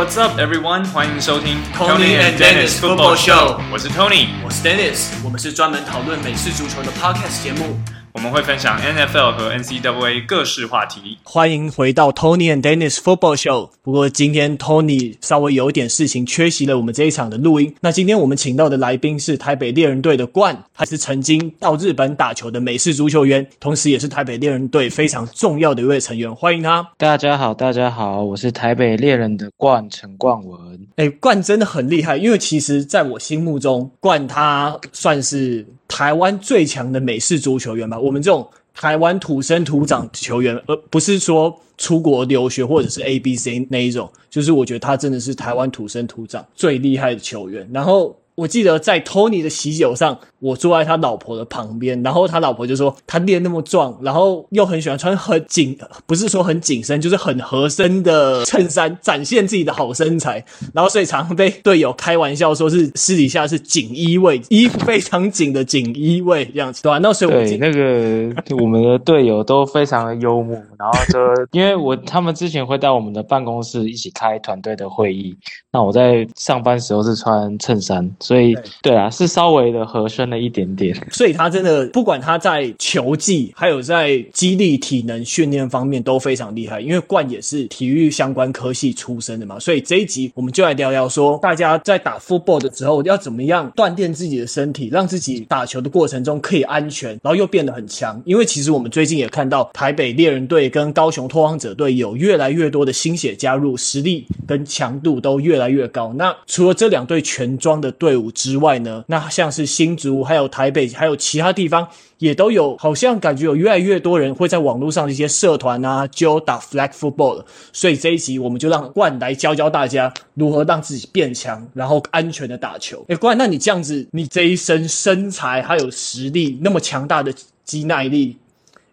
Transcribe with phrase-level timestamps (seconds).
[0.00, 0.84] What's up, everyone？
[0.86, 3.60] 欢迎收听 Tony and Dennis Football Show。
[3.70, 7.78] 我是 Tony，我是 Dennis，我们是专门讨论美式足球的 Podcast 节目。
[8.13, 11.17] 我们会分享 NFL 和 NCAA 各式话题。
[11.23, 13.69] 欢迎回到 Tony and Dennis Football Show。
[13.81, 17.73] 不过今天 Tony 稍微有一点事情，缺席了我们这一场的录音。
[17.79, 26.33] 那今天我们请到的来宾是台北猎人队的冠，他是曾经到日本打球的美式足球员，同时也是台北猎人队非常重要的一位成员。
[26.35, 26.85] 欢迎他。
[26.97, 30.87] 大家好，大家好，我是台北猎人的冠陈冠文。
[30.97, 35.65] 哎，冠真的很厉害，因为其实在我心目中，冠他算是。
[35.91, 47.69] 台湾最强的美式足球员吧，我们这种台湾土生土长球员，而不是说出国留学或者是 ABC 那一种，就是我觉得他真的是台湾土生土长最厉害的球员。
[47.73, 50.19] 然后我记得在 Tony 的喜酒上。
[50.41, 55.77] 我坐在他老婆的旁边，然后他老婆就说他练那么壮，然后又很喜欢穿很紧，
[56.07, 60.43] 不是说很紧身，就是很合身的衬衫，展现自己的好身材。
[60.73, 66.97] 然后所以常常被队友开玩笑说是私底下是锦衣卫，衣服非常紧的锦衣卫这样子，对吧？
[66.97, 71.19] 那所以我对那个我们的队友都非常的幽默，然后就
[71.51, 75.37] 因为我他们之前会到我们的办公室一起开团队的会议，
[75.71, 80.21] 那我在上班时候是穿衬衫，所以对，啊，是稍微的合身。
[80.31, 86.79] 了一点点， 所以他真的不管他在球技，还有在肌力、体能训练方面都非常厉害。
[86.79, 98.21] 因为冠也是体育相关科系出身的嘛，所以这一集我们就来聊聊说，大家在打 football 的时候要怎么样锻炼自己的身体，让自己打球的过程中可以安全，然后又变得很强。
[98.25, 106.13] 因为其实我们最近也看到台北猎人队跟高雄拓荒者队有越来越多的新血加入，实力跟强度都越来越高。
[106.15, 110.21] 那除了这两队全装的队队伍之外呢，那像是新竹。
[110.21, 111.87] 还有台北，还有其他地方
[112.17, 117.45] 也都有，好像感觉有越来越多人会在网络上的一些社团啊，就打 flag football 了。
[117.71, 123.01] 所以这一集我们就让冠来教教大家如何让自己变强，然后安全的打球。
[123.07, 127.33] 诶，冠，那你这样子，你这一身身材还有实力，那么强大的
[127.63, 128.35] 肌耐力。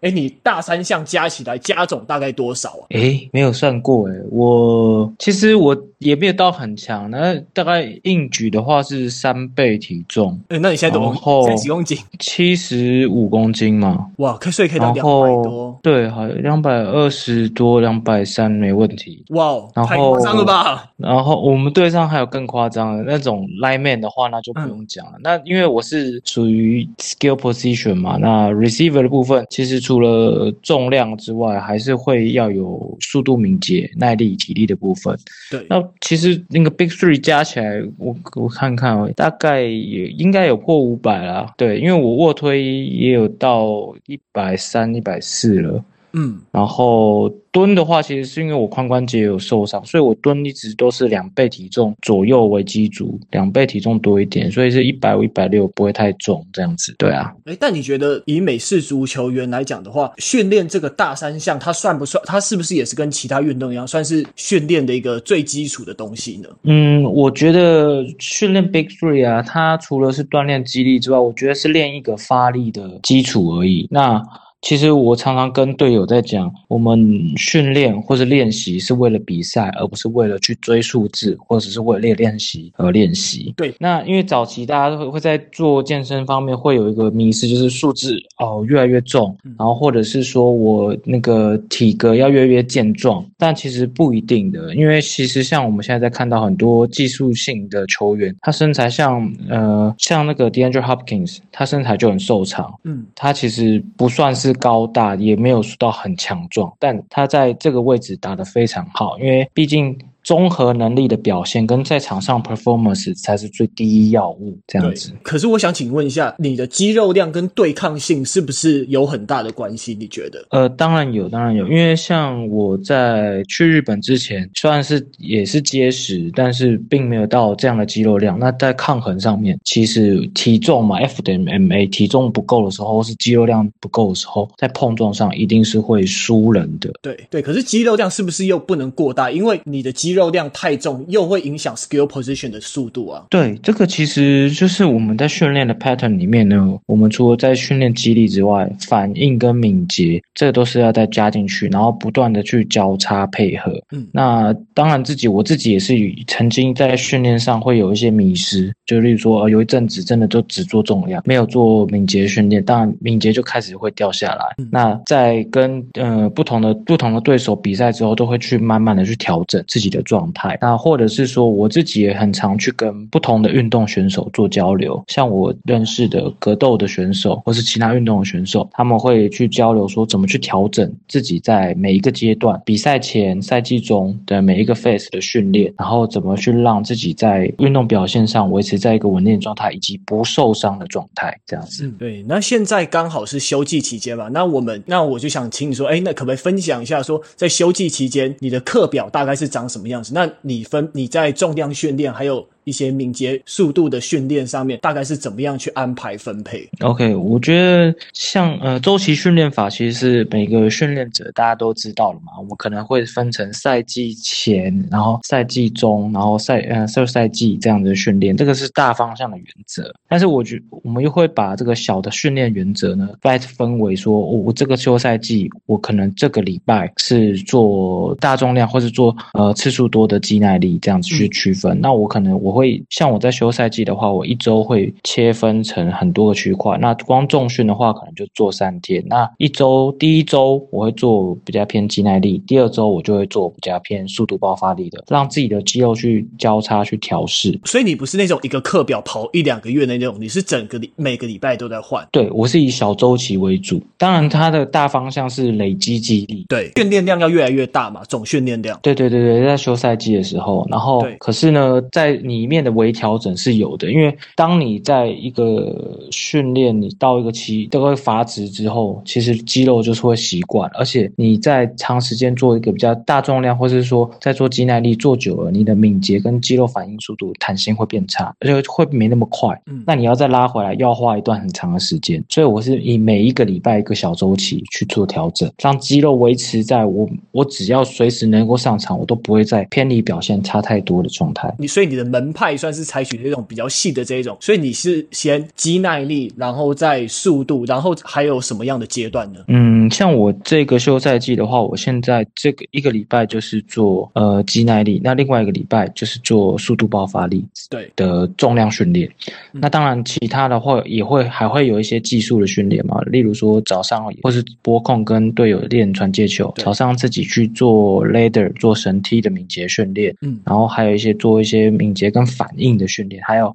[0.00, 2.86] 哎，你大三项加起来加总大概多少啊？
[2.90, 10.38] 哎，没有算过哎，我其实我也没有到很强，那大概硬举的话是三倍体重。
[10.48, 11.42] 哎，那你现在多少？
[11.42, 11.98] 现在几公斤？
[12.18, 14.10] 七十五公斤嘛。
[14.18, 15.80] 哇，可以，所以可以到两百多。
[15.82, 19.24] 对，好，两百二十多，两百三没问题。
[19.30, 20.90] 哇，然太夸张了吧？
[20.98, 25.12] 然后我们队上还有更夸张的那种 lineman 的话，那就不用讲了。
[25.16, 29.78] 嗯、那因为我是属于 skill position 嘛，那 receiver 的部分其实。
[29.88, 35.16] 除了重量之外，还是会要有速度、敏捷、耐力、体力的部分。
[35.50, 41.52] 对，那其实那个 Big Three 加起来，我我看看哦，大概也应该有破五百啦。
[41.56, 45.84] 对，因为我卧推也有到一百三、一百四了。
[46.12, 47.32] 嗯，然后。
[47.50, 56.94] 蹲的话，其实是因为我髋关节有受伤，所以我蹲一直都是两倍体重左右为基础，两倍体重多一点，所以是一百五、一百六不会太重这样子。
[56.98, 62.22] 对啊，诶，但你觉得以美式足球员来讲的话，训练这个大三项，它算不算？
[62.26, 66.48] 它是不是也是跟其他运动一样，算是训练的一个最基础的东西呢？
[66.64, 73.88] 嗯，我觉得训练 Big Three 啊，它除了是锻炼肌力之外，我觉得是练一个发力的基础而已。
[73.90, 74.22] 那
[74.60, 77.00] 其实我常常跟队友在讲，我们
[77.36, 83.54] 训练或是练习是为了比赛，而不是为了去追数字，或者是为了练练习而练习。
[83.56, 104.48] 对，那因为早期大家都会会在做健身方面会有一个迷失，就是数字哦越来越重，然后或者是说我那个体格要越来越健壮，但其实不一定的，因为其实像我们现在在看到很多技术性的球员，他身材像呃像那个 DeAndre Hopkins，他身材就很瘦长，嗯，他其实不算是。
[104.48, 109.94] 是高大，也没有说到很强壮，但他在这个位置打得非常好，因为毕竟。
[110.28, 115.10] 综合能力的表现跟在场上 performance 才是最第一要务，这样子。
[115.22, 119.94] 可是我想请问一下，你的肌肉量跟对抗性是不是有很大的关系？
[119.98, 120.44] 你觉得？
[120.50, 121.66] 呃，当然有，当然有。
[121.66, 128.38] 因为像我在去日本之前，虽然是也是结实，但是并没有到这样的肌肉量。
[128.38, 136.92] 那在抗衡上面，其实体重嘛，F 等于 ma，体重不够的时候，或是肌肉量不够的时候，在碰撞上一定是会输人的。
[137.00, 139.30] 对对，可是肌肉量是不是又不能过大？
[139.30, 143.24] 因为你的肌肉肉量太重，又会影响 skill position 的速度啊。
[143.30, 153.72] 对，这个其实就是我们在训练的 pattern 里面呢，我们除了在训练肌力之外，反应跟敏捷，这个都是要再加进去，然后不断的去交叉配合。
[153.92, 155.94] 嗯，那当然自己我自己也是
[156.26, 164.56] 曾经在训练上会有一些迷失，就例如说，呃，有一阵子真的就只做重量，没有做敏捷训练，当然敏捷就开始会掉下来。
[164.58, 170.02] 嗯，那在跟呃不同的不同的对手比赛之后，都会去慢慢的去调整自己的。
[170.08, 170.56] 状态。
[170.62, 191.86] 那或者是说，我自己也很常去跟不同的运动选手做交流，像我认识的格斗的选手，或是其他运动的选手，他们会去交流说怎么去调整自己在每一个阶段，比赛前、赛季中的每一个 phase 的训练，然后怎么去让自己在运动表现上维持在一个稳定状态，以及不受伤的状态，这样子。
[191.98, 192.24] 对。
[192.28, 202.48] 那现在刚好是休季期间嘛，那我们那我就想请你说，哎，那可不可以分享一下说，说在休季期间你的课表大概是长什么样那你分你在重量训练还有。
[202.68, 212.32] 一些敏捷速度的训练上面，大概是怎么样去安排分配？OK，我觉得像呃周期训练法，其实是每个训练者大家都知道了嘛。
[212.38, 219.90] 我们可能会分成赛季前，然后赛季中，然后赛呃赛赛季这样的训练，这个是大方向的原则。
[220.06, 231.78] 但是我觉我们又会把这个小的训练原则呢，再分为说，我、哦、我这个休赛季，我可能这个礼拜是做大重量，或是做呃次数多的肌耐力这样子去区分。
[231.78, 232.57] 嗯、那我可能我。
[232.58, 236.76] 会像我在休赛季的话，我一周会切分成很多个区块。
[236.78, 239.00] 那光重训的话，可能就做三天。
[239.06, 247.56] 那一周第一周我会做比较偏肌耐力，第二周我就会做比较偏速度爆发力的，让自己的肌肉去交叉去调试。
[247.64, 252.04] 所以你不是那种一个课表跑一两个月的那种，你是整个礼每个礼拜都在换。
[252.10, 256.44] 对，我是以小周期为主，当然它的大方向是累积肌力。
[256.48, 258.76] 对，训练量要越来越大嘛，总训练量。
[258.82, 262.47] 对对对对，在休赛季的时候，然后可是呢，在你。
[262.48, 279.60] 面的微调整是有的，因为当你在一个训练，你到一个期都会乏值之后，其实肌肉就是会习惯，而且你在长时间做一个比较大重量，或者是说在做肌耐力做久了，你的敏捷跟肌肉反应速度、弹性会变差，而且会没那么快。
[279.66, 282.24] 嗯，那你要再拉回来，要花一段很长的时间。
[282.28, 291.52] 所以我是以每一个礼拜一个小周期去做调整，让肌肉维持在我我只要随时能够上场，我都不会再偏离表现差太多的状态。
[291.58, 292.27] 你所以你的门。
[292.32, 299.40] 派算是采取这种比较细的这一种，所以你是先肌耐力，然后再速度，然后还有什么样的阶段呢？
[299.48, 309.10] 嗯，像我这个休赛季的话，我现在这个一个礼拜就是做呃肌耐力，那另外一个礼拜就是做速度爆发力，对的重量训练。
[309.52, 323.54] 那当然其他的话也会还会有一些技术的训练嘛，例如说早上或是拨控跟队友练传接球，早上自己去做 ladder 做绳梯的敏捷训练，嗯，然后还有一些做一些敏捷跟反应的训练，还有。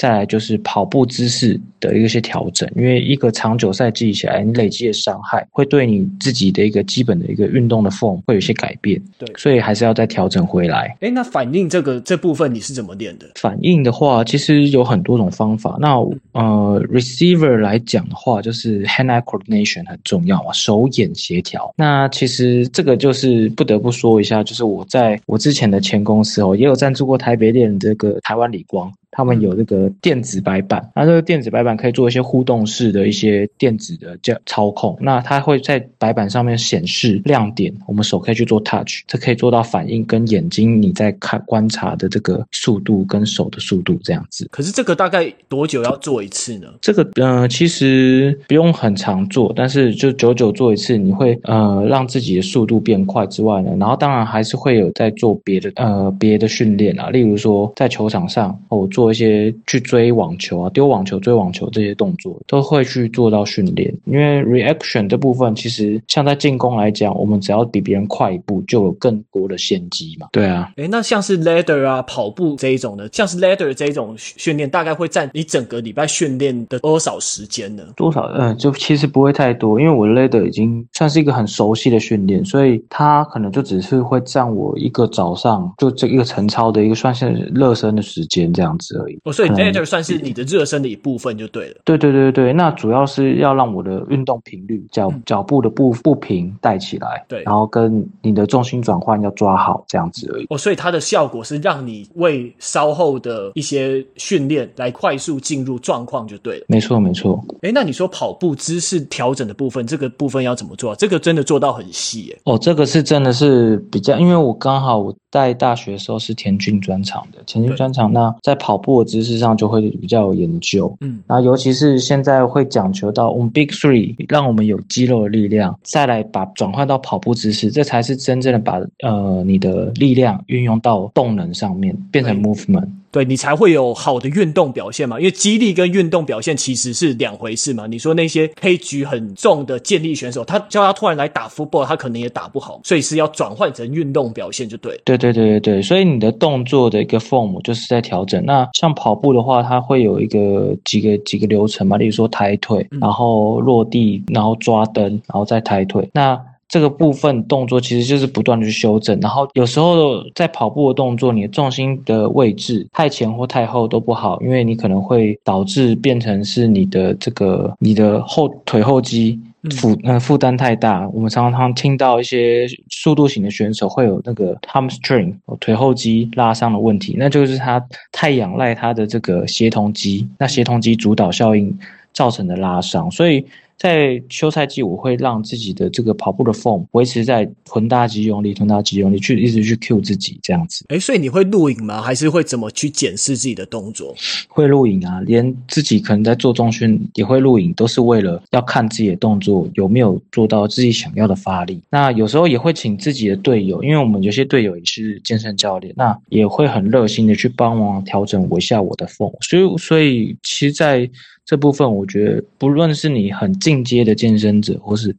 [0.00, 10.96] 再来就是跑步姿势的一些调整，因为一个长久赛季起来，你累积的伤害会对你自己的一个基本的一个运动的 form 会有一些改变，对，所以还是要再调整回来。
[11.00, 13.26] 诶，那反应这个这部分你是怎么练的？
[13.34, 15.76] 反应的话，其实有很多种方法。
[15.78, 15.90] 那
[16.32, 21.70] 呃，receiver 来讲的话，就是 hand-eye coordination 很重要啊，手眼协调。
[21.76, 28.90] 那其实这个就是不得不说一下，就是我在我之前的前公司哦，也有赞助过台北练这个台湾理光。
[29.20, 34.96] 他们有这个电子白板，那这个电子白板可以做一些互动式的一些电子的叫操控。
[34.98, 44.48] 那它会在白板上面显示亮点，我们手可以去做 touch，这可以做到反应跟眼睛你在看观察的这个速度跟手的速度这样子。
[44.50, 46.68] 可是这个大概多久要做一次呢？
[46.80, 59.09] 这个呃其实不用很常做，但是就久久做一次，你会呃让自己的速度变快之外呢，然后当然还是会有在做别的呃别的训练啊，例如说在球场上我做。
[59.10, 63.92] 做一些去追网球啊、丢网球、追网球这些动作，都会去做到训练。
[64.04, 70.28] 因为 reaction 这部分，其实像在进攻来讲，我们只要比别人快一步，就有更多的先机嘛。
[70.30, 77.82] 对啊，诶，那像是 ladder 啊、跑步这一种的，像是 ladder 这一种训练，大概会占你整个礼拜训练的多少时间呢？
[77.96, 78.26] 多少？
[78.36, 88.99] 嗯，就其实不会太多，因为我 ladder 已经算是一个很熟悉的训练，所以它可能就只是会占我一个早上就这一个晨操的一个算是热身的时间这样子。
[89.24, 91.76] 哦，所以 ladder 算是你的热身的一部分就对了。
[91.84, 100.46] 对对对对，那主要是要让我的运动频率、脚脚步的步步频带起来，对，然后跟你的重心转换要抓好这样子而已。
[100.50, 106.64] 哦，所以它的效果是让你为稍后的一些训练来快速进入状况就对了。
[106.68, 107.42] 没错没错。
[107.62, 110.94] 哎，那你说跑步姿势调整的部分，这个部分要怎么做？
[110.96, 112.38] 这个真的做到很细耶。
[112.44, 132.88] 哦，这个是真的是比较，因为我刚好我在大学的时候是田径专场的，田径专场，那在跑步的姿势上就会比较有研究，嗯，然后尤其是现在会讲求到我们 Big Three，让我们有肌肉的力量，再来把转换到跑步姿势，这才是真正的把呃你的力量运用到动能上面，变成 movement。
[133.12, 135.18] 对，你才会有好的运动表现嘛。
[135.18, 137.86] 因为肌力跟运动表现其实是两回事嘛。
[137.86, 145.00] 你说那些可以举很重的健力选手，他叫他突然来打 football，他可能也打不好，所以是要转换成运动表现就对。
[145.04, 148.44] 对对对对对，所以你的动作的一个 form 就是在调整。
[148.44, 156.08] 那像跑步的话，它会有一个几个几个流程嘛，例如说抬腿，然后落地，然后抓蹬，然后再抬腿。
[156.12, 169.36] 那这个部分动作其实就是不断的去修正，然后有时候在跑步的动作，你的重心的位置太前或太后都不好，因为你可能会导致变成是你的这个你的后腿后肌
[169.72, 171.08] 负呃负担太大。
[171.08, 181.76] 我们常常听到一些速度型的选手会有那个 hamstring 腿后肌拉伤的问题，那就是他太仰赖他的这个协同肌，那协同肌主导效应
[182.12, 183.44] 造成的拉伤，所以。
[183.80, 190.84] 在休赛季，我会让自己的这个跑步的 form 维持在臀大肌用力、臀大肌用力，去一直去 cue 自己这样子。
[190.90, 192.02] 诶，所以你会录影吗？
[192.02, 194.14] 还是会怎么去检视自己的动作？
[194.48, 201.80] 会录影啊，连自己可能在做中训也会录影，都是为了要看自己的动作有没有做到自己想要的发力。
[201.88, 209.34] 那有时候也会请自己的队友，因为我们有些队友也是健身教练，那也会很热心的去帮忙调整我一下我的 form。
[209.40, 211.08] 所以，所以其实，在
[211.50, 215.12] 这部分我觉得，不论是你很进阶的健身者，或是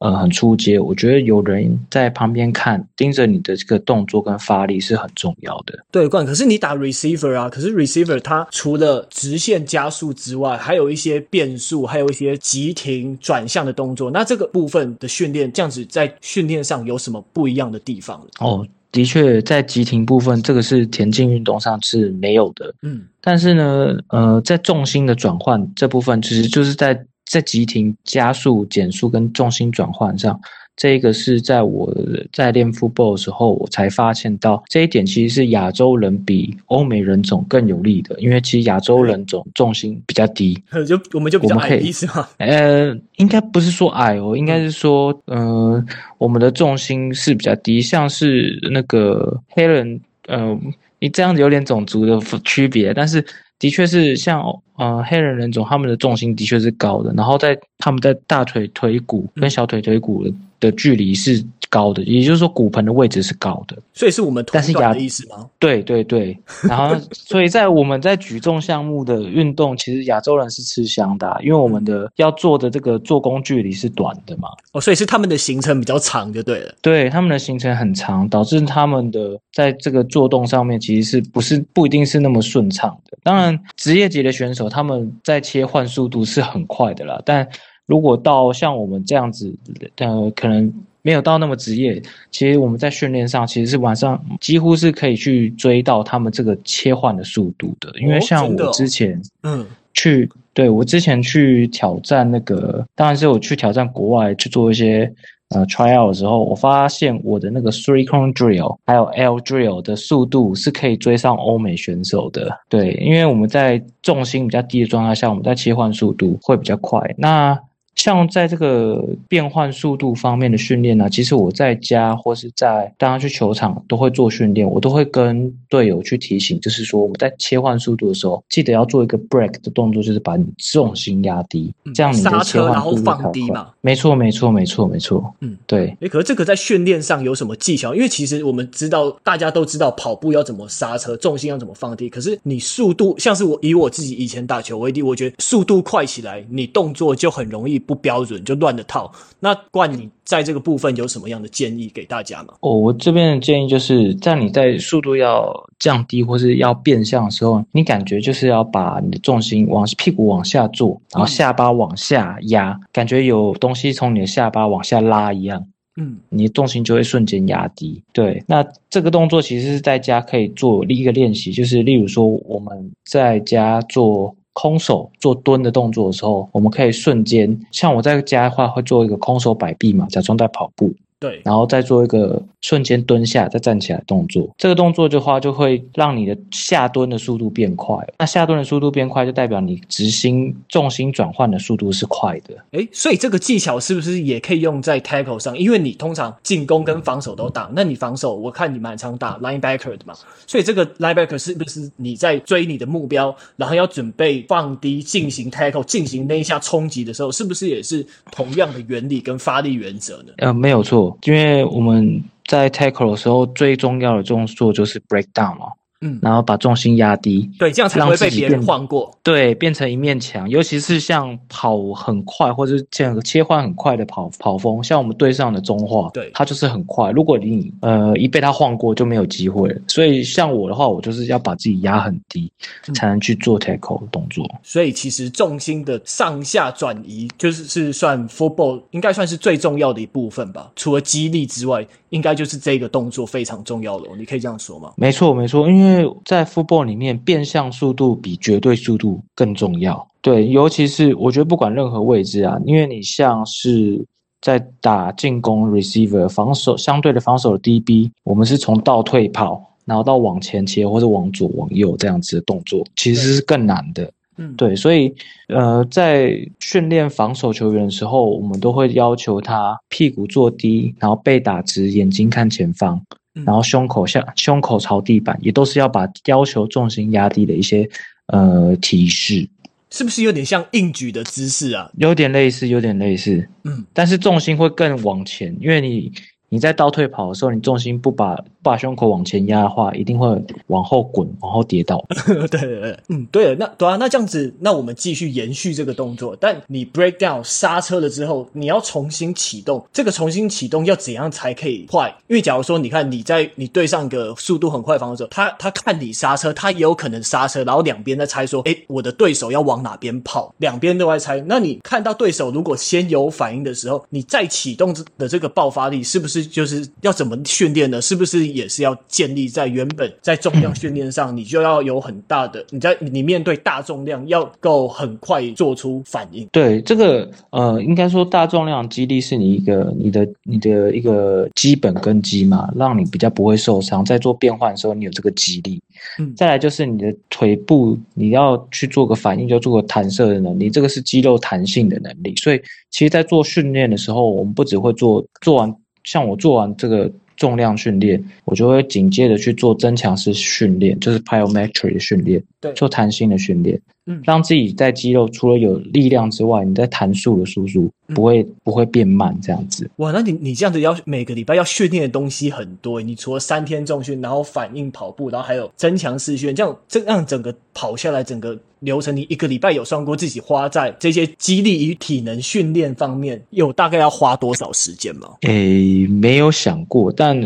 [0.00, 5.82] 呃很初阶，我觉得有人在旁边看，盯着你的这个动作跟发力是很重要的。
[5.90, 14.10] 对，冠，可是你打 receiver 啊，可是 receiver 它除了直线加速之外，还有一些变速，还有一些急停转向的动作。
[14.10, 18.22] 那这个部分的训练，这样子在训练上有什么不一样的地方？
[18.40, 18.68] 哦。
[18.90, 22.74] 的确，在急停部分，这个是田径运动上是没有的。
[22.82, 26.98] 嗯，但是呢，呃，在重心的转换这部分，其实就是在
[27.30, 30.40] 在急停、加速、减速跟重心转换上。
[30.78, 31.92] 这个是在我
[32.32, 40.54] 在练 football 的时候，我才发现到这一点，其实是亚洲人比欧美人种更有利的，因为其实亚洲人种重心比较低，
[40.86, 42.28] 就我们就比较矮，意思吗？
[42.38, 45.84] 呃，应该不是说矮哦，应该是说，嗯、呃，
[46.16, 50.60] 我们的重心是比较低，像是那个黑人，嗯、呃，
[51.00, 53.24] 你这样子有点种族的区别，但是
[53.58, 54.42] 的确是像。
[54.78, 60.24] 呃，黑人人种他们的重心的确是高的，然后在他们在大腿腿骨跟小腿腿骨
[60.60, 65.48] 的距离是高的，也就是说骨盆的位置是高的，所以是我们臀短的意思吗？
[65.58, 83.18] 对对对， 然后所以在我们在举重项目的运动，其实亚洲人是吃香的啊，因为我们的要做的这个做工距离是短的嘛，哦，所以是他们的行程比较长就对了，对，他们的行程很长，导致他们的在这个做动上面其实是不是不一定是那么顺畅的。
[83.24, 84.68] 当然，职业级的选手。
[84.68, 87.48] 他们在切换速度是很快的啦，但
[87.86, 89.52] 如果到像我们这样子，
[89.96, 90.72] 呃，可能
[91.08, 92.02] 没有到那么职业。
[92.30, 105.10] 其实我们在训练上其实是晚上几乎是可以去追到他们这个切换的速度的，因为像我之前，嗯，去，对，我之前去挑战那个，当然是我去挑战国外去做一些。
[105.50, 112.54] 呃 out 的时候，我发现我的那个 three cone drill 还有 L drill 的速度是可以追上欧美选手的。
[112.68, 117.00] 对，因为我们在重心比较低的状态下，我们在切换速度会比较快。
[117.16, 117.58] 那
[117.98, 133.68] 像在这个变换速度方面的训练呢，其实我在家或是在大家去球场都会做训练，我都会跟队友去提醒，就是说我们在切换速度的时候，记得要做一个 break 的动作，就是把你重心压低，这样你的切换速度才会放低嘛。
[133.80, 135.34] 没错，没错，没错，没错。
[135.40, 135.96] 嗯，对。
[135.98, 137.92] 诶，可是这个在训练上有什么技巧？
[137.96, 142.08] 因为其实我们知道，大家都知道跑步要怎么刹车，重心要怎么放低。
[142.08, 147.82] 可是你速度，像是我以我自己以前打球为例，我觉得速度快起来，你动作就很容易。
[147.88, 149.10] 不标准就乱的套。
[149.40, 152.52] 那冠，你在这个部分有什么样的建议给大家吗？
[152.60, 165.64] 哦，我这边的建议就是在你在速度要降低或是要变向的时候，你感觉就是要把你的重心往屁股往下坐，然后下巴往下压，嗯、感觉有东西从你的下巴往下拉一样。
[165.96, 168.02] 嗯，你的重心就会瞬间压低。
[168.12, 174.34] 对，那这个动作其实是在家可以做一个练习，就是例如说我们在家做。
[174.60, 180.92] 空手做蹲的动作的时候，我们可以瞬间，像我在家的话，会做一个空手摆臂嘛，假装在跑步。
[181.20, 187.96] 对，然后再做一个瞬间蹲下再站起来动作，这个动作的话就会让你的下蹲的速度变快。
[188.18, 192.54] 那下蹲的速度变快，就代表你执行重心转换的速度是快的。
[192.70, 195.58] 诶，所以这个技巧是不是也可以用在 tackle 上？
[195.58, 200.14] 因为你通常进攻跟防守都打，那你防守我看你蛮常打 linebacker 的嘛，
[200.46, 210.32] 所以这个 linebacker 是不是你在追你的目标，然后要准备放低进行 tackle 进行那一下冲击的时候，是不是也是同样的原理跟发力原则呢？
[210.36, 211.07] 呃，没有错。
[211.24, 215.72] 因为我们在 tackle 的时候，最重要的动作就是 break down 嘛。
[216.00, 219.12] 嗯，然后把重心压低，对，这样才不会被别人晃过。
[219.20, 220.48] 对，变成一面墙。
[220.48, 227.10] 尤其是像跑很快或者这样切换很快的跑跑风，像我们队上的中化，对，他就是很快。
[227.10, 229.80] 如果你呃一被他晃过，就没有机会了。
[229.88, 232.48] 所以像我的话，我就是要把自己压很低，
[232.86, 234.48] 嗯、才能去做 tackle 的动作。
[234.62, 240.70] 所以其实重心的上下转移，就是是算 football 应该算是最重要的一部分吧。
[240.76, 244.04] 除了激励之外，应该就是这个动作非常重要了。
[244.16, 244.92] 你可以这样说吗？
[244.96, 245.87] 没错，没错，因为。
[245.88, 250.06] 因为在 football 里面，变向速度比绝对速度更重要。
[250.20, 254.04] 对，尤其是我觉得不管任何位置啊，因为你像是
[254.42, 264.10] 在打进攻 receiver 防守相对的防守的 DB，我们是从倒退跑，然后到往前切或者往左往右这样子的动作，其实是更难的。
[264.36, 265.12] 嗯，对，所以
[265.48, 273.00] 呃，在训练防守球员的时候，我们都会要求他屁股坐低，然后背打直，眼睛看前方。
[273.44, 277.88] 然后胸口向胸口朝地板，也都是要把要求重心压低的一些
[278.26, 279.48] 呃提示，
[279.90, 281.90] 是不是有点像硬举的姿势啊？
[281.96, 286.12] 有点类似，有点类似，嗯，但是重心会更往前，因为你
[286.48, 288.38] 你在倒退跑的时候，你重心不把。
[288.60, 290.28] 把胸口往前压的话，一定会
[290.66, 292.04] 往后滚，往后跌倒。
[292.50, 296.36] 对对对，嗯，对，那对啊，那这样子，那我们继续延续这个动作。
[296.38, 302.14] 但你 break down 刹车了之后，你要重新启动，这个重新启动要怎样才可以快？
[302.26, 311.40] 因为假如说，你看你在你对上一个速度很快的防守，他他看你刹车，他也有可能刹车，然后两边在猜说，哎，我的对手要往哪边跑，两边都在猜。
[311.46, 318.00] 那你看到对手如果先有反应的时候，你再启动的这个爆发力，是不是就是要怎么训练呢？
[318.00, 318.46] 是不是？
[318.48, 326.46] 也是要建立在原本在重量训练上，你就要有很大的你在你面对大重量要够很快做出反应。
[326.52, 335.80] 对，这个呃，应该说大重量肌力是你一个你的你的一个基本根基嘛，让你比较不会受伤，在做变换的时候你有这个肌力。
[336.18, 342.34] 嗯，再来就是你的腿部你要去做个反应，就做个弹射的能力，这个是肌肉弹性的能力。
[342.36, 345.74] 所以其实，在做训练的时候，我们不只会做做完，
[346.04, 347.10] 像我做完这个。
[347.38, 353.80] 重量训练，我就会紧接着去做增强式训练，就是 plyometric 的训练，对，做弹性的训练。
[354.10, 359.88] 嗯，让自己在肌肉除了有力量之外，你在弹速的输出不会、嗯、不会变慢这样子。
[359.96, 363.02] 哇，那你你这样子要每个礼拜要训练的东西很多。
[363.02, 375.28] 你除了三天重训，然后反应跑步，然后还有增强视训，这样这样整个跑下来整个流程，你一个礼拜有算过自己花在这些肌力与体能训练方面，有大概要花多少时间吗？
[375.42, 377.38] 诶，没有想过，但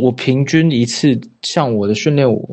[0.00, 2.48] 我平均一次像我的训练，我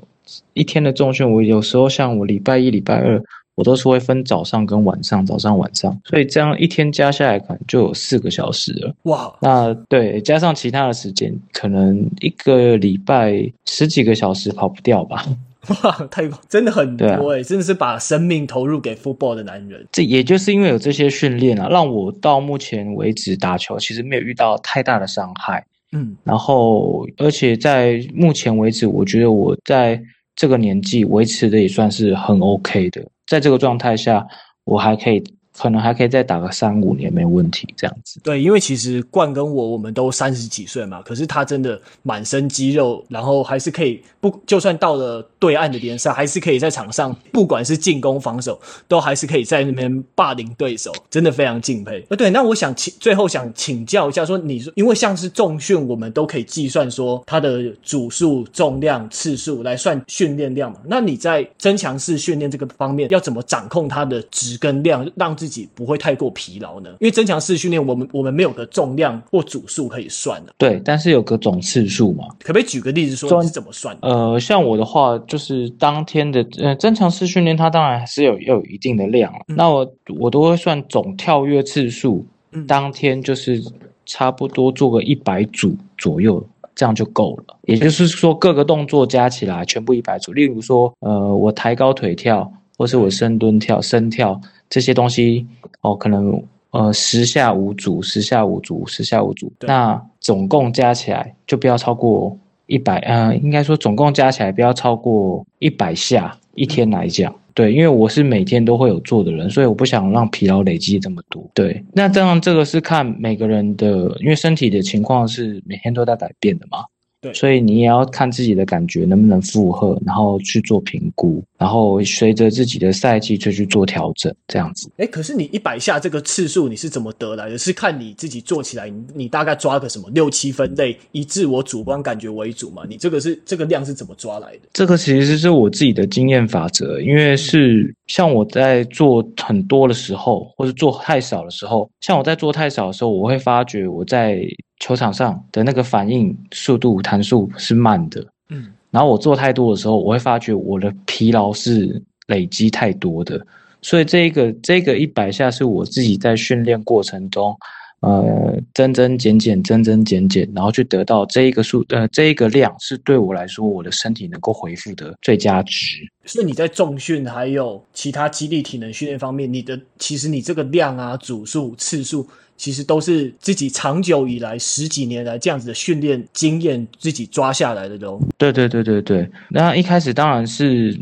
[0.54, 3.22] 一天的重训，我有时候像我礼拜一、礼拜二。
[3.62, 8.92] 我都是会分早上跟晚上，早上晚上，所以这样一天加下来可能就有四个小时了。
[9.04, 15.24] 哇，那对，加上其他的时间，可能一个礼拜十几个小时跑不掉吧。
[15.84, 19.86] 哇，太真的很多哎、欸，啊、真的是把生命投入给 football 的男人。
[19.92, 25.64] 这也就是因为有这些训练啊，让我到目前为止打球其实没有遇到太大的伤害。
[25.92, 30.02] 嗯，然后而且在目前为止，我觉得我在
[30.36, 33.06] 这个年纪维持的也算是很 OK 的。
[33.32, 34.28] 在这个状态下，
[34.66, 35.24] 我还可以。
[35.62, 38.20] 可能还可以再打个三五年没问题，这样子。
[38.24, 52.04] 对，因为其实冠跟我，我们都三十几岁嘛，可是他真的满身肌肉，然后还是可以不，就算到了对岸的联赛，还是可以在场上，不管是进攻防守，都还是可以在那边霸凌对手，真的非常敬佩。
[52.10, 66.90] 呃，对，那我想请最后想请教一下，说你说，因为像是重训，我们都可以计算说他的组数、重量、次数来算训练量嘛，那你在增强式训练这个方面，要怎么掌控它的值跟量，让自己己不会太过疲劳呢？
[67.02, 70.54] 因为增强式训练，我们我们没有个重量或组数可以算的。
[70.58, 72.26] 对，但是有个总次数嘛。
[72.40, 74.08] 可不可以举个例子说你是怎么算的？
[74.08, 79.32] 呃，像我的话，就是当天的呃增强式训练，它当然还是有要有一定的量。
[79.50, 83.62] 嗯、那我我都会算总跳跃次数，嗯、当天就是
[84.06, 86.44] 差不多做个一百组左右，
[86.76, 87.56] 这样就够了。
[87.64, 90.34] 也就是说，各个动作加起来全部一百组。
[90.34, 94.42] 例如说，呃，我抬高腿跳，或是我深蹲跳、深跳。
[94.68, 95.46] 这些东西
[95.82, 96.42] 哦，可能
[96.72, 111.46] 呃十下五组，十下五组，十下五组，那总共加起来就不要超过一百，呃，应该说总共加起来不要超过一百下，一天来讲，嗯、对，因为我是每天都会有做的人，所以我不想让疲劳累积这么多。
[111.54, 116.80] 对，那当然这个是看每个人的，因为身体的情况是每天都在改变的嘛。
[117.22, 124.90] 对，所以你也要看自己的感觉能不能负荷，然后去做评估，然后随着自己的赛季就去做调整，这样子。
[124.98, 127.58] 哎，可是你一百下这个次数你是怎么得来的？
[127.60, 132.82] 是看你自己做起来，你，你大概抓个什么六七分类，以自我主观感觉为主嘛？
[132.90, 134.62] 你这个是这个量是怎么抓来的？
[134.74, 144.44] 这个其实是我自己的经验法则，因为是像我在做很多的时候，或者做太少的时候，像我在做太少的时候，我会发觉我在。
[144.82, 153.40] 球场上的那个反应速度、弹速是慢的，嗯，然后我做太多的时候，我会发觉我的疲劳是累积太多的，
[153.84, 157.56] 所以这个这个一百下是我自己在训练过程中，
[158.02, 165.98] 呃，增增减减，增增减减，然后去得到这一个数，呃，这一个量是对我来说，我的身体能够恢复的最佳值。
[166.26, 172.28] 所以你在重训还有其他肌力体能训练方面，你的其实你这个量啊、组数、次数。
[172.58, 178.22] 其实都是自己长久以来十几年来这样子的训练经验自己抓下来的都。
[178.38, 180.96] 对对对对对，那一开始当然是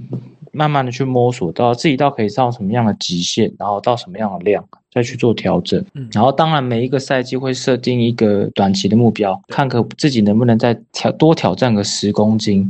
[0.53, 4.65] 慢慢的去摸索到自己到可以到什么样的极限，然后到什么样的量
[4.99, 5.81] 再去做调整。
[5.93, 12.67] 嗯，然后当然每一个赛季会设定一个短期的目标，看可自己能不能再挑多挑战个十公斤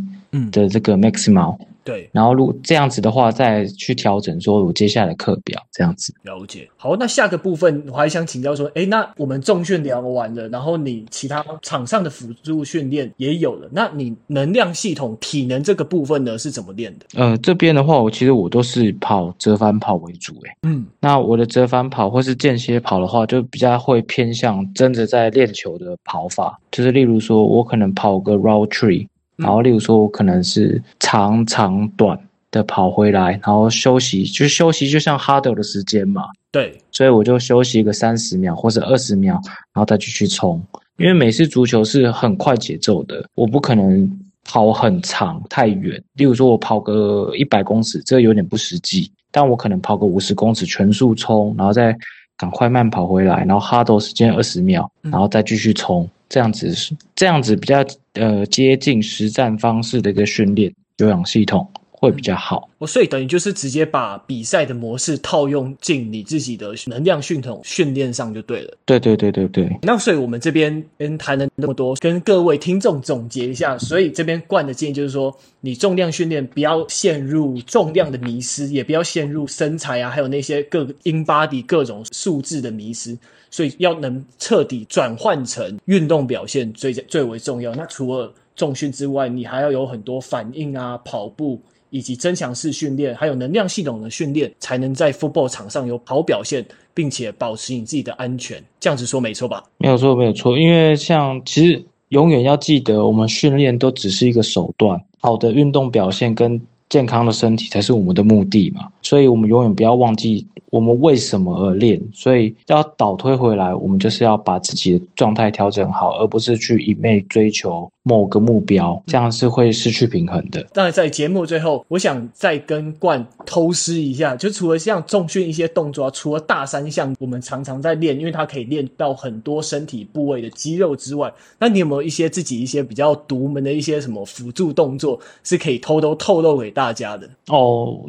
[0.52, 1.58] 的这个 maximum。
[1.90, 6.14] 对，然后如果这样子的话，再去调整说我接下来的课表这样子。
[6.22, 6.70] 了解。
[6.78, 17.06] 好，那下个部分我还想请教说，哎，那我们重训聊完了，然后你其他场上的辅助训练也有了，那你能量系统、体能这个部分呢是怎么练的？
[17.16, 29.08] 呃，这边的话，我其实我都是跑折返跑为主，哎，嗯，那我的折返跑或是间歇跑的话，就比较会偏向真的在练球的跑法，就是例如说我可能跑个 route tree。
[29.40, 32.20] 然后，例如说，我可能是长长短
[32.52, 36.24] 的跑回来，然后休息，就是休息，就像 huddle 的时间嘛。
[36.52, 39.36] 对，所以我就休息一个三十秒或者二十秒，
[39.74, 40.62] 然后再继续冲。
[40.98, 44.12] 因为美式足球是很快节奏的，我不可能
[44.44, 46.04] 跑很长太远。
[46.16, 49.10] 例如说，我跑个一百公尺，这有点不实际。
[49.32, 51.96] 但我可能跑个五十公尺全速冲，然后再
[52.36, 56.10] 赶快慢跑回来，然后 huddle 时间二十秒，然后再继续冲。
[56.30, 61.68] 这样子是这样子比较呃接近实战方式的一个训练有氧系统。
[62.00, 62.70] 会比较好。
[62.78, 68.78] 我所以等于就是直接把比赛的模式套用进你自己的能量系统训练上就对了。
[68.86, 69.70] 对对对对对。
[69.82, 73.78] 那所以我们这边跟谈了那么多，跟各位听众总结一下。
[73.78, 83.18] 所以这边冠的建议就是说，你重量训练不要陷入重量的迷失，也不要陷入身材啊，还有那些各 InBody 各种数字的迷失。
[83.52, 87.74] 所以要能彻底转换成运动表现最最为重要。
[87.74, 98.64] 那除了重训之外，你还要有很多反应啊、跑步以及增强式训练，还有能量系统的训练，才能在 football 场上有好表现，并且保持你自己的安全。
[98.80, 99.64] 这样子说没错吧？
[99.78, 100.58] 没有错，没有错。
[100.58, 108.88] 因为像其实永远要记得，我们训练都只是一个手段，好的运动表现跟健康的身体才是我们的目的嘛。
[109.02, 110.46] 所以我们永远不要忘记。
[110.72, 112.00] 我们为什么而练？
[112.14, 120.64] 所以要倒推回来，我们就是要把自己的状态调整好，而不是去一味追求某个目标，这样是会失去平衡的。
[120.74, 137.30] 当然，在节目最后，我想再跟冠偷师一下，就除了像重训一些动作，除了大三项我们常常在练，因为它可以练到很多身体部位的肌肉之外，那你有没有一些自己一些比较独门的一些什么辅助动作，是可以偷偷透露给大家的？
[137.50, 138.04] 哦。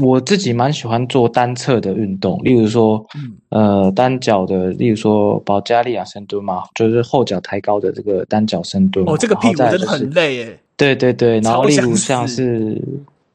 [0.00, 3.04] 我自己蛮喜欢做单侧的运动，例如说，
[3.50, 9.04] 呃，单脚的，例如说保加利亚深蹲嘛，就是后脚抬高的这个单脚深蹲。
[9.06, 10.58] 哦，这个屁股真的很累耶。
[10.76, 12.80] 对对对，然后例如像是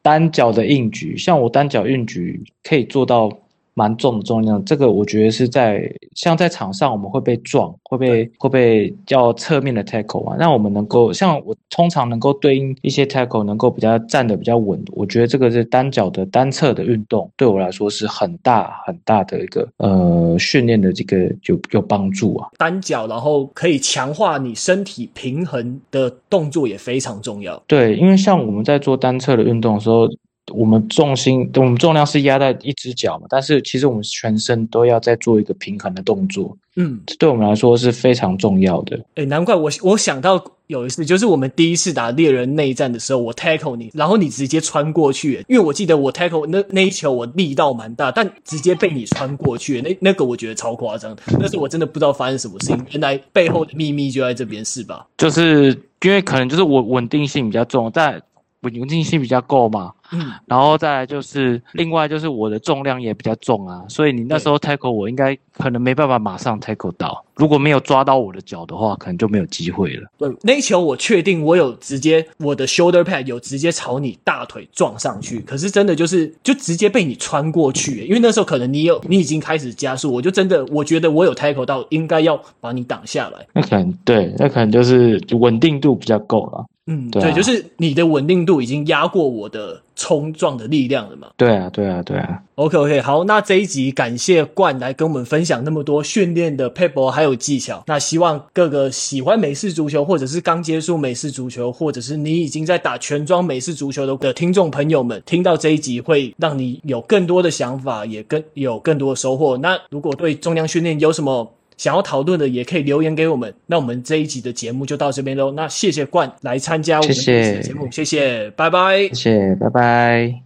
[0.02, 3.30] 单脚的硬举，像我单脚硬举可以做到。
[3.78, 10.34] 蛮重的重量，这个我觉得是在像在场上我们会被撞，会被会被叫侧面的 tackle 嘛。
[10.36, 14.82] 那我们能够像我通常能够对应一些 tackle，能够比较站得比较稳。
[14.90, 22.48] 我觉得这个是单脚的单侧的运动，对我来说是很大很大的一个呃训练的这个有有帮助啊。
[22.58, 27.62] 单脚然后可以强化你身体平衡的动作也非常重要。
[27.68, 30.08] 对，因为像我们在做单侧的运动的时候。
[30.52, 38.98] 我们重心，我们重量是压在一只脚嘛，但是其实我们全身都要在做一个平衡的动作，嗯，这对我们来说是非常重要的。
[39.14, 55.06] 诶，难怪我我想到有一次，就是我们第一次打猎人内战的时候，我 tackle 你，然后你直接穿过去，因为我记得我 tackle 那那一球我力道蛮大，但直接被你穿过去，那那个我觉得超夸张，但是我真的不知道发生什么事情，原来背后的秘密就在这边，是吧？
[55.16, 55.70] 就是
[56.02, 58.20] 因为可能就是我稳定性比较重，但。
[58.62, 59.92] 稳稳定性比较够嘛。
[60.10, 70.08] 嗯，然后再来就是另外就是我的重量也比较重啊，所以你那时候 tackle 我应该可能没办法马上 tackle 到，如果没有抓到我的脚的话，可能就没有机会了。
[70.16, 83.46] 对，那一球我确定我有直接我的 shoulder pad 有直接朝你大腿撞上去，可是真的就是就直接被你穿过去，因为那时候可能你有你已经开始加速，我就真的我觉得我有 tackle 到，应该要把你挡下来。
[83.52, 86.64] 那可能对，那可能就是稳定度比较够了。
[86.90, 91.28] 嗯，对，啊、对，就是你的稳定度已经压过我的冲撞的力量了嘛？
[91.36, 92.42] 对啊，对啊，对啊。
[92.54, 97.84] OK，OK，okay, okay, 好，那这一集感谢冠来跟我们分享那么多训练的撇步还有技巧。
[97.86, 109.58] 那希望各个喜欢美式足球，或者是刚接触美式足球，或者是你已经在打全装美式足球的的听众朋友们，听到这一集会让你有更多的想法，也更有更多的收获。
[109.58, 113.52] 那如果对中央训练有什么想要讨论的也可以留言给我们。
[113.64, 115.50] 那我们这一集的节目就到这边喽。
[115.52, 120.34] 那谢谢冠来参加我们这期的节目，谢谢，谢谢，拜拜，谢谢，拜拜。